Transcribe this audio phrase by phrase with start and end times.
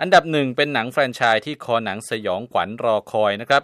[0.00, 3.62] อันดับหนึ่งเป็นหนังแฟรนไชส์ที่คอหนังสยองขวัญรอคอยนะครับ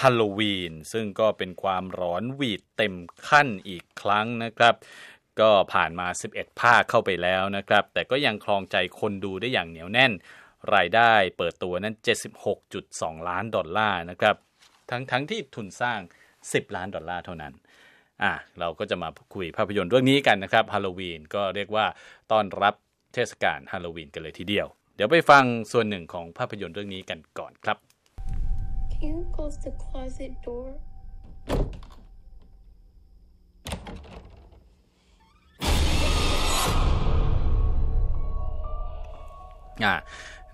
[0.00, 2.94] ฮัลโลวีนซึ่งก็เป็นความร้อนวีดเต็ม
[3.28, 4.74] ขั้นอีกครั้งนะครับ
[5.40, 10.12] ก็ผ่านมา 11 ภาคเข้าไปแล้วนะครับ แต่ก็ยังคลองใจคนดูได้อย่างเหนียวแน่น
[10.74, 11.94] รายได้เปิดตัวนั้น
[12.60, 14.36] 76.2 ล้านดอลลาร์นะครับ
[14.90, 16.00] ทั้งทั้งที่ทุนสร้าง
[16.38, 17.52] 10 ล้านดอลลาร์เท่านั้น
[18.22, 21.86] อะเราก็จะมาคุยภาพยนตร์เรื่องนี้กันนะครับฮาโลวีนก็เรียกว่า
[22.32, 22.74] ต้อนรับ
[23.14, 24.68] เทศกาลฮาโลวีนกันเลยทีเดียว
[24.98, 27.76] เดี๋ยวไปฟังส่วนหนึ่งของภาพยนตร์เรื่องนี้กันก่อนครับ
[28.92, 30.68] Can you close the closet door?
[39.84, 39.94] อ่า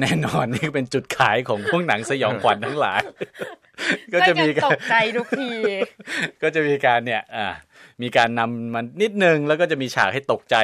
[0.00, 3.00] แน่นอนนี่เป็นจุดขายของพวกหนังสยองขวัญทั้งหลาย
[4.14, 5.52] ก็จะมีตกใจทุกที
[6.42, 7.48] ก็จะมีการเนี่ยอ่า
[8.02, 10.56] มีการนำมันนิดนึง แล้วก็จะมีฉากให้ตกใจ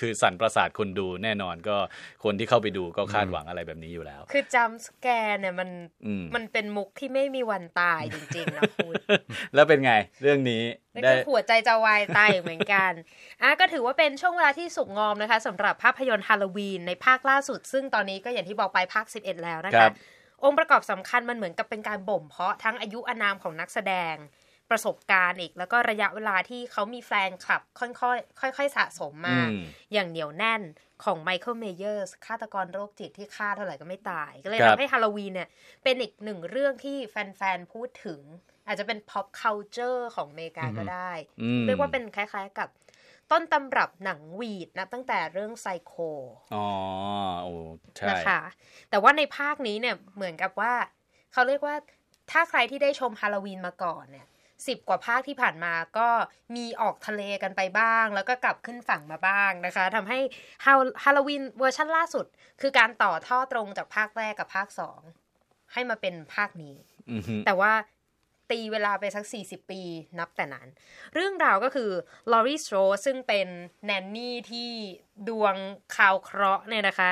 [0.00, 1.76] คือสั่นประสาทคนดูแน่นอนก็
[2.24, 5.68] คนที่เข้าไปดูก็คาดหวังอะไรแบบนี้อยู่แล้ว คือจัมสแกร์เนี่ยมัน
[6.06, 8.94] อืมมันเป็นมุกที่ไม่มีวันตายจริงๆนะคุณ
[9.54, 10.62] แล้วเป็นไงเรื่องนี้
[10.92, 12.92] แล้วได้ก็หัวใจจะวายตายเหมือนกัน
[13.42, 19.92] อะก็ถือว่าเป็นช่วงเวลาที่สุกงอมนะคะสำหรับภาพยนตร์ฮาโลวีนในภาคล่าสุด ซึ่งตอนนี้ก็อย่างที่บอกไปภาค 11 แล้วนะครัคะบ
[20.44, 24.16] องค์ประกอบสำคัญมันเหมือนกับเป็นการบ่มเพาะทั้งอายุอานามของนักแสดง
[24.70, 29.62] ประสบการณ์อีก แล้วก็ระยะเวลาที่เขามีแฟนคลับค่อยๆค่อย ๆ สะสมมาอืม
[29.92, 30.62] อย่างเหนียวแน่น
[31.04, 35.48] ของไมเคิลเมเยอร์สฆาตกรโรคจิตที่ฆ่าเท่าไหร่ก็ไม่ตาย ก็เลยครับทำให้ฮาโลวีนเนี่ย
[35.82, 38.20] เป็นอีกหนึ่งเรื่องที่แฟนๆ พูดถึง
[38.66, 41.12] อาจจะเป็น pop culture ของอเมริกาก็ได้
[41.42, 42.68] อืมเรียกว่าเป็นคล้ายๆกับ
[43.32, 45.94] ต้นตำรับหนังหวีดนะตั้งแต่เรื่องไซโค
[46.54, 46.66] อ๋อ
[47.42, 47.52] โอ้
[47.96, 48.40] ใช่นะคะ
[48.90, 50.72] แต่ว่าในภาคนี้เนี่ยเหมือนกับว่า
[51.32, 51.74] เขาเรียกว่า
[52.30, 54.26] ถ้าใครที่ได้ชมฮาโลวีนมาก่อนเนี่ย
[54.66, 56.08] สิบกว่าภาคที่ผ่านมาก็
[56.56, 60.18] มีออกทะเลกันไปบ้าง แล้วก็กลับขึ้นฝั่งมาบ้างนะคะทำให้
[61.04, 62.26] ฮาโลวีนเวอร์ชันล่าสุด
[62.60, 65.00] คือการต่อท่อตรงจากภาคแรกกับภาคสอง
[65.72, 66.76] ให้มาเป็นภาคนี้
[67.12, 67.72] อือฮึแต่ว่า
[68.52, 69.80] ตีเวลาไปสัก 40 ปี
[70.18, 70.68] นับแต่นั้น
[71.14, 71.90] เรื่องราวก็คือ
[72.32, 73.48] ลอรีสโตรดซึ่งเป็น
[73.86, 74.70] nanny ที่
[75.28, 75.54] ดวง
[75.96, 77.10] คราวเคราะห์เนี่ยนะคะ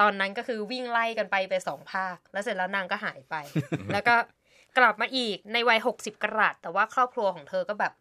[0.00, 3.34] ตอนนั้นก็คือวิ่งไล่กันไปไปสองภาค แล้วเสร็จแล้วนางก็หายไป
[3.92, 4.16] แล้วก็
[4.78, 7.92] กลับมาอีกในวัย 60 กะรัตแต่ว่าครอบครัวของเธอก็แบบ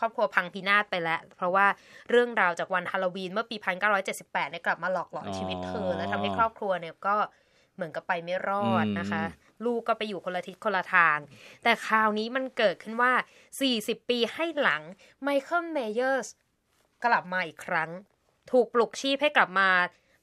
[0.00, 1.66] ครอบครัวพังพินาศไปแล้ว เพราะว่า
[2.10, 3.56] เรื่องราวจากวันฮาโลวีนเมื่อปี
[4.04, 7.16] 1978เนี่ยกลับมาหลอกหลอนชีวิตเธอ และทำให้ครอบครัวเนี่ยก็
[7.74, 9.22] เหมือนกับไปไม่รอดนะคะ
[9.64, 11.18] ลูกก็ไปอยู่คนละทิศคนละทาง
[11.62, 13.12] แต่คราวนี้มันเกิดขึ้นว่า
[13.62, 14.82] 40 ปีให้หลัง
[15.22, 16.28] ไมเคิลเมเยอร์ส
[17.04, 17.90] กลับมาอีกครั้ง
[18.50, 19.68] ถูกปลุกชีพให้กลับมา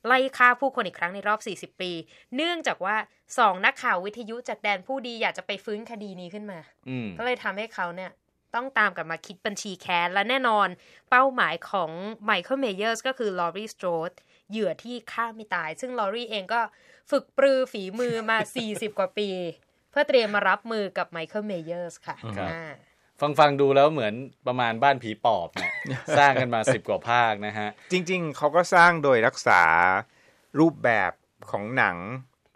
[0.06, 1.40] ไล่ฆ่าผู้คนอีกครั้งในรอบ
[1.76, 1.92] 40 ปี
[2.36, 2.96] เนื่องจากว่า
[3.38, 8.12] สองนักข่าววิทยุจากแดนผู้ดีอยากจะไปฟื้นคดีนี้ขึ้นมาอืมก็เลยทำให้เขาเนี่ย
[8.56, 10.68] ต้องตามกลับมาคิดบัญชีแค้น และแน่นอน
[11.10, 11.92] เป้าหมายของ
[12.26, 14.12] ไมเคิลเมเยอร์สก็คือลอรีสโตรด
[14.54, 16.62] เหยื่อที่ฆ่าไม่ตาย ซึ่งลอรีเองก็
[17.12, 18.38] ฝึกปรือฝีมือมา
[18.68, 19.30] 40 กว่าปี
[19.92, 22.64] เพื่อเตรียมมารับมือกับไมเคิลเมเยอร์สค่ะครับอ่า
[23.22, 24.14] ฟังฟังดูแล้วเหมือน
[24.48, 25.72] ประมาณบ้านผีปอบเนี่ย
[26.18, 29.62] สร้างกันมาสิบกว่าภาคนะฮะ จริง ๆ เขาก็สร้างโดยรักษา
[30.60, 31.12] รูปแบบ
[31.52, 31.98] ของหนัง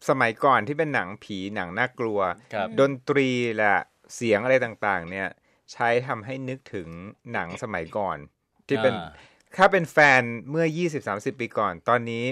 [0.09, 2.19] สมัยก่อนที่เป็นหนังผีหนังน่ากลัว
[2.53, 3.75] ครับดนตรีและ
[4.15, 5.27] เสียงอะไรต่างๆ เนี่ย
[5.71, 6.89] ใช้ทำให้นึกถึง
[7.33, 8.17] หนังสมัยก่อน
[8.67, 9.11] ที่เป็นอ่า
[9.57, 10.65] ถ้าเป็นแฟนเมื่อ
[11.03, 12.23] 20-30 ปีก่อน ตอนนี้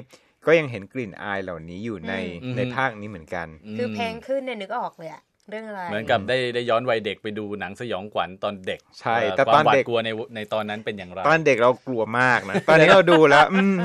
[0.46, 13.76] ก็ยังเห็นกลิ่นอายเหล่านี้อยู่ในอืม ในภาคนี้เหมือนกัน คือเพลงขึ้นเนี่ยนึกออกเลยอะเรื่องอะไร เหมือนกับได้ได้ย้อนวัยเด็กไปดูหนังสยองขวัญตอนเด็กใช่เอ่อแต่ความตอนหวาเด็ดกกลัวในในตอนนั้นเป็นอย่างไรตอนเด็กเรากลัวมากนะ ตอนนี้เราดูแล้วอืม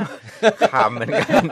[0.71, 1.43] ขำเหมือนกัน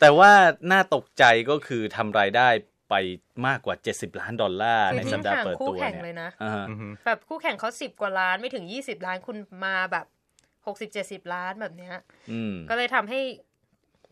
[0.00, 0.30] แต่ว่า
[0.72, 2.48] น่าตกใจก็คือทำรายได้
[2.90, 2.94] ไป
[3.46, 6.66] มากกว่า 70 ล้านดอลลาร์คือในสัปดาห์เปิดคู่ตัวแข่งเนี่ยเลยนะ อ่าฮะ
[7.06, 10.06] แบบคู่แข่งเขาสิบกว่าล้านไม่ถึงยี่สิบล้านคุณมาแบบ
[10.66, 11.94] หกสิบเจ็ดสิบล้านแบบเนี้ย
[12.30, 13.20] อืมก็เลยทำให้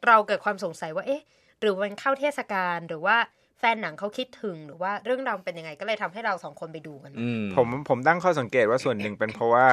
[0.07, 1.23] เราเกิดความสงสัยว่า เอ๊ะ
[1.61, 3.17] หรือมันเข้าเทศกาลหรือว่า
[3.59, 9.69] แฟนหนังเขาคิดถึงหรือว่าเรื่องราวเป็นยังไงก็เลยทำให้เราสองคนไปดูกันอืมผมผมตั้งข้อสังเกตว่าส่วนหนึ่งเป็นเพราะว่า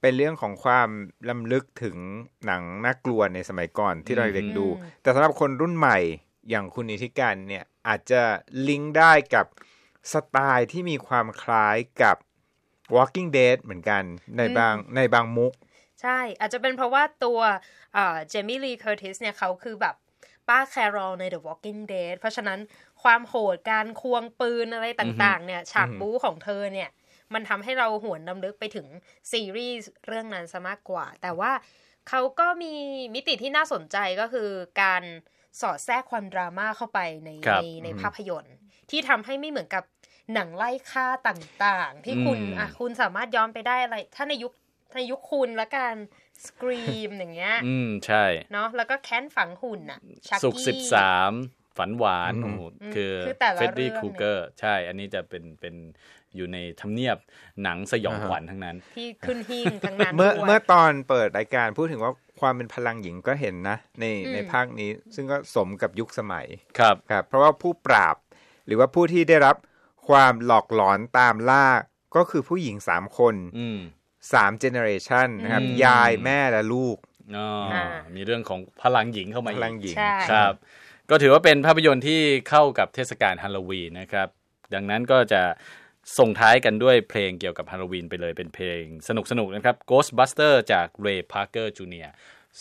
[0.00, 0.88] เป็นเรื่องของความ
[1.30, 1.96] ลำลึกถึง
[2.46, 5.98] หนังน่ากลัวในสมัยก่อนที่เราเด็กดูอืมแต่สำหรับคนรุ่นใหม่
[6.50, 8.22] อย่างคุณนิติการเนี่ยอาจจะ
[8.68, 9.46] ลิงก์ได้กับ
[10.12, 12.16] สไตล์ที่มีความคล้ายกับ
[12.94, 14.02] Walking Dead เหมือนกัน
[14.36, 15.52] ในบางในบางมุก
[16.02, 17.40] ใช่ อาจจะเป็นเพราะว่าตัว
[17.94, 19.94] เจมี่ลีเคอร์ติสเนี่ยเขาคือแบบ
[20.48, 22.58] ป้าแครอลใน The Walking Dead เพราะฉะนั้น
[23.02, 26.90] ความโหดการควงปืนอะไรต่าง ๆ เนี่ย ฉากบู๊ของเธอเนี่ย
[27.34, 28.86] มันทำให้เราหวนรำลึกไปถึง
[29.32, 31.52] ซีรีส์เรื่องนั้นซะมากกว่า แต่ว่า
[32.08, 32.74] เขาก็มี
[33.14, 34.48] มิติที่น่าสนใจก็คือ
[34.82, 35.02] การ
[35.60, 38.54] สอดแทรกความดราม่าเข้าไปในครับในในภาพยนตร์
[38.90, 39.84] ที่ทำให้ไม่เหมือนกับ
[40.34, 44.52] หนังไล่ฆ่าต่างๆ ที่คุณอืมอะคุณสามารถย้อนไปได้อะไร ถ้าในยุค
[44.96, 45.94] ในยุคคุณละกัน
[46.46, 51.32] สกรีมอย่างเงี้ย อืมใช่ เนาะแล้วก็แค้นฝังหุ่นอะชักสุกกี้สิบสาม
[51.78, 55.74] ฝันหวานอืมโอ้โหอืมคือคือแต่ละเฟดดี้เรื่องคูเกอร์ใช่ อันนี้จะเป็นเป็น
[56.36, 57.16] อยู่ในทำเนียบ
[57.62, 66.46] หนังสยองขวัญทั้งนั้น ที่ขึ้นหิ้งทั้งนั้น เมื่อด้วยเมื่อตอนเปิดรายการพูดถึงว่าความเป็นพลังหญิงก็เห็นนะ ในอืมในภาคนี้ซึ่งก็สมกับยุคสมัย
[66.78, 68.16] ครับครับเพราะว่าผู้ปราบ
[68.66, 69.56] หรือว่าผู้ที่ได้รับ
[70.08, 71.66] ความหลอกหลอนตามล่า
[72.16, 73.78] ก็คือผู้หญิงสามคนอืม
[74.32, 76.96] สาม generation นะครับอืมยายแม่และลูก
[77.36, 77.84] อ๋ออ่า
[78.14, 80.54] มีมีเรื่องของพลังหญิงเข้ามาอีกพลังหญิงใช่ครับ
[81.10, 84.28] ก็ถือว่าเป็นภาพยนตร์ที่เข้ากับเทศกาลฮาโลวีนนะครับ
[84.74, 85.42] ดังนั้นก็จะ
[86.18, 92.12] ส่งท้ายกันด้วยเพลงเกี่ยวกับฮาโลวีนไปเลยเป็นเพลงสนุกๆนะครับ Ghostbuster จาก Ray Parker Jr.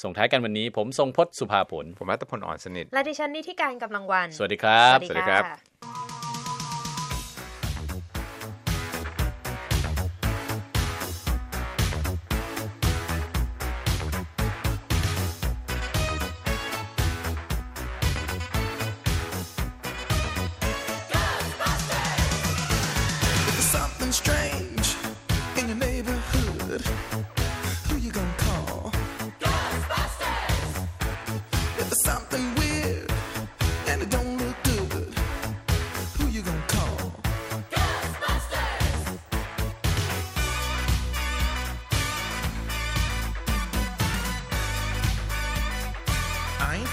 [0.02, 6.11] ส่งท้ายกันวันนี้ผมทรงพจน์สุภาผล ผมรัตพลอ่อนสนิท และดิฉันนิธิการกำลังวัน สวัสดีครับ สวัสดีครับ